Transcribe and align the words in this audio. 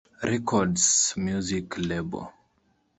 Records 0.23 1.13
music 1.17 1.77
label. 1.77 2.33